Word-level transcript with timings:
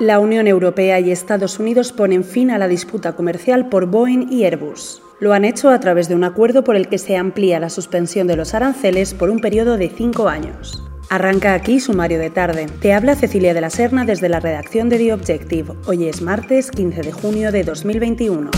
La 0.00 0.18
Unión 0.18 0.48
Europea 0.48 0.98
y 0.98 1.12
Estados 1.12 1.60
Unidos 1.60 1.92
ponen 1.92 2.24
fin 2.24 2.50
a 2.50 2.58
la 2.58 2.66
disputa 2.66 3.14
comercial 3.14 3.68
por 3.68 3.86
Boeing 3.86 4.26
y 4.28 4.44
Airbus. 4.44 5.00
Lo 5.20 5.32
han 5.32 5.44
hecho 5.44 5.70
a 5.70 5.78
través 5.78 6.08
de 6.08 6.16
un 6.16 6.24
acuerdo 6.24 6.64
por 6.64 6.74
el 6.74 6.88
que 6.88 6.98
se 6.98 7.16
amplía 7.16 7.60
la 7.60 7.70
suspensión 7.70 8.26
de 8.26 8.34
los 8.34 8.54
aranceles 8.54 9.14
por 9.14 9.30
un 9.30 9.38
periodo 9.38 9.76
de 9.76 9.88
cinco 9.88 10.28
años. 10.28 10.82
Arranca 11.10 11.54
aquí 11.54 11.78
sumario 11.78 12.18
de 12.18 12.30
tarde. 12.30 12.66
Te 12.80 12.92
habla 12.92 13.14
Cecilia 13.14 13.54
de 13.54 13.60
la 13.60 13.70
Serna 13.70 14.04
desde 14.04 14.28
la 14.28 14.40
redacción 14.40 14.88
de 14.88 14.98
The 14.98 15.12
Objective. 15.12 15.74
Hoy 15.86 16.08
es 16.08 16.22
martes 16.22 16.72
15 16.72 17.02
de 17.02 17.12
junio 17.12 17.52
de 17.52 17.62
2021. 17.62 18.50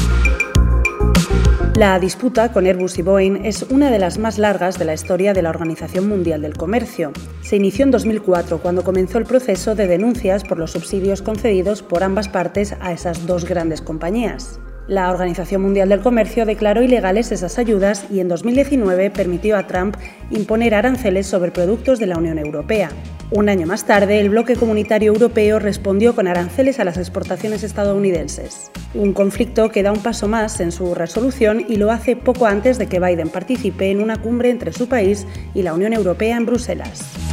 La 1.77 1.99
disputa 1.99 2.53
con 2.53 2.65
Airbus 2.65 2.99
y 2.99 3.03
Boeing 3.03 3.45
es 3.45 3.65
una 3.65 3.91
de 3.91 3.99
las 3.99 4.17
más 4.17 4.39
largas 4.39 4.79
de 4.79 4.87
la 4.87 4.95
historia 4.95 5.35
de 5.35 5.43
la 5.43 5.51
Organización 5.51 6.09
Mundial 6.09 6.41
del 6.41 6.57
Comercio. 6.57 7.13
Se 7.43 7.57
inició 7.57 7.85
en 7.85 7.91
2004 7.91 8.63
cuando 8.63 8.83
comenzó 8.83 9.19
el 9.19 9.27
proceso 9.27 9.75
de 9.75 9.87
denuncias 9.87 10.43
por 10.43 10.57
los 10.57 10.71
subsidios 10.71 11.21
concedidos 11.21 11.83
por 11.83 12.03
ambas 12.03 12.31
partes 12.31 12.75
a 12.81 12.95
esas 12.95 13.27
dos 13.27 13.45
grandes 13.45 13.83
compañías. 13.83 14.59
La 14.89 15.11
Organización 15.11 15.61
Mundial 15.61 15.91
del 15.91 16.01
Comercio 16.01 16.47
declaró 16.47 16.83
ilegales 16.83 17.31
esas 17.31 17.59
ayudas 17.59 18.07
y 18.11 18.21
en 18.21 18.29
2019 18.29 19.11
permitió 19.11 19.59
a 19.59 19.67
Trump 19.67 19.97
imponer 20.31 20.75
aranceles 20.75 21.27
sobre 21.27 21.51
productos 21.51 21.99
de 21.99 22.07
la 22.07 22.17
Unión 22.17 22.39
Europea. 22.39 22.89
Un 23.33 23.49
año 23.49 23.67
más 23.67 23.85
tarde, 23.85 24.21
el 24.21 24.31
bloque 24.31 24.55
comunitario 24.55 25.13
europeo 25.13 25.59
respondió 25.59 26.15
con 26.15 26.29
aranceles 26.29 26.79
a 26.79 26.85
las 26.85 26.97
exportaciones 26.97 27.65
estadounidenses. 27.65 28.71
Un 28.95 29.13
conflicto 29.13 29.71
que 29.71 29.83
da 29.83 29.91
un 29.91 30.03
paso 30.03 30.29
más 30.29 30.61
en 30.61 30.71
su 30.71 30.95
resolución 30.95 31.65
y 31.69 31.77
lo 31.77 31.91
hace 31.91 32.15
poco 32.15 32.47
antes 32.47 32.79
de 32.79 32.87
que 32.87 33.01
Biden 33.01 33.29
participe 33.29 33.91
en 33.91 34.01
una 34.01 34.23
cumbre 34.23 34.51
entre 34.51 34.73
su 34.73 34.89
país 34.89 35.27
y 35.55 35.63
la 35.63 35.75
Unión 35.75 35.93
Europea 35.93 36.37
en 36.37 36.47
Bruselas. 36.47 37.26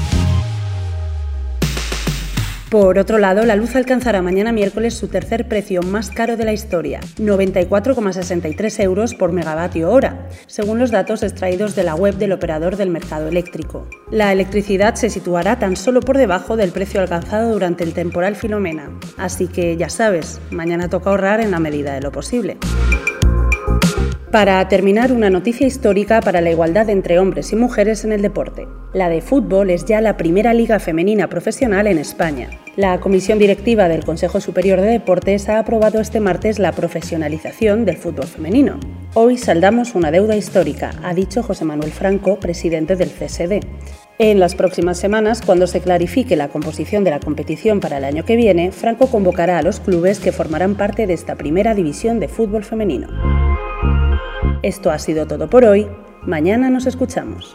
Por 2.73 2.97
otro 2.97 3.19
lado, 3.19 3.45
la 3.45 3.55
luz 3.55 3.75
alcanzará 3.75 4.23
mañana 4.23 4.51
miércoles 4.51 4.95
su 4.95 5.07
tercer 5.07 5.47
precio 5.47 5.83
más 5.83 6.09
caro 6.09 6.37
de 6.37 6.43
la 6.43 6.53
historia, 6.53 7.01
94,63 7.19 8.79
euros 8.83 9.13
por 9.13 9.31
megavatio 9.31 9.91
hora, 9.91 10.27
según 10.47 10.79
los 10.79 10.89
datos 10.89 11.21
extraídos 11.21 11.75
de 11.75 11.83
la 11.83 11.93
web 11.93 12.15
del 12.15 12.31
operador 12.31 12.75
del 12.75 12.89
mercado 12.89 13.27
eléctrico. 13.27 13.87
La 14.09 14.33
electricidad 14.33 14.95
se 14.95 15.11
situará 15.11 15.59
tan 15.59 15.75
solo 15.75 15.99
por 15.99 16.17
debajo 16.17 16.57
del 16.57 16.71
precio 16.71 16.99
alcanzado 16.99 17.53
durante 17.53 17.83
el 17.83 17.93
temporal 17.93 18.35
Filomena, 18.35 18.89
así 19.17 19.47
que 19.47 19.77
ya 19.77 19.89
sabes, 19.89 20.41
mañana 20.49 20.89
toca 20.89 21.11
ahorrar 21.11 21.41
en 21.41 21.51
la 21.51 21.59
medida 21.59 21.93
de 21.93 22.01
lo 22.01 22.11
posible. 22.11 22.57
Para 24.33 24.67
terminar, 24.67 25.11
una 25.11 25.29
noticia 25.29 25.67
histórica 25.67 26.19
para 26.19 26.41
la 26.41 26.49
igualdad 26.49 26.89
entre 26.89 27.19
hombres 27.19 27.53
y 27.53 27.55
mujeres 27.55 28.03
en 28.03 28.11
el 28.11 28.23
deporte. 28.23 28.67
La 28.91 29.07
de 29.07 29.21
fútbol 29.21 29.69
es 29.69 29.85
ya 29.85 30.01
la 30.01 30.17
primera 30.17 30.55
liga 30.55 30.79
femenina 30.79 31.29
profesional 31.29 31.85
en 31.85 31.99
España. 31.99 32.49
La 32.75 32.99
Comisión 32.99 33.37
Directiva 33.37 33.87
del 33.87 34.03
Consejo 34.03 34.41
Superior 34.41 34.81
de 34.81 34.87
Deportes 34.87 35.49
ha 35.49 35.59
aprobado 35.59 36.01
este 36.01 36.19
martes 36.19 36.57
la 36.57 36.71
profesionalización 36.71 37.85
del 37.85 37.97
fútbol 37.97 38.25
femenino. 38.25 38.79
Hoy 39.13 39.37
saldamos 39.37 39.93
una 39.93 40.09
deuda 40.09 40.35
histórica, 40.35 40.95
ha 41.03 41.13
dicho 41.13 41.43
José 41.43 41.63
Manuel 41.65 41.91
Franco, 41.91 42.39
presidente 42.39 42.95
del 42.95 43.11
CSD. 43.11 43.59
En 44.17 44.39
las 44.39 44.55
próximas 44.55 44.97
semanas, 44.97 45.43
cuando 45.45 45.67
se 45.67 45.79
clarifique 45.79 46.35
la 46.35 46.47
composición 46.47 47.03
de 47.03 47.11
la 47.11 47.19
competición 47.19 47.79
para 47.79 47.99
el 47.99 48.03
año 48.03 48.25
que 48.25 48.35
viene, 48.35 48.71
Franco 48.71 49.05
convocará 49.05 49.59
a 49.59 49.61
los 49.61 49.79
clubes 49.79 50.19
que 50.19 50.31
formarán 50.31 50.73
parte 50.73 51.05
de 51.05 51.13
esta 51.13 51.35
primera 51.35 51.75
división 51.75 52.19
de 52.19 52.29
fútbol 52.29 52.63
femenino. 52.63 53.42
Esto 54.63 54.91
ha 54.91 54.97
sido 54.97 55.27
todo 55.27 55.49
por 55.49 55.65
hoy. 55.65 55.87
Mañana 56.21 56.69
nos 56.69 56.85
escuchamos. 56.85 57.53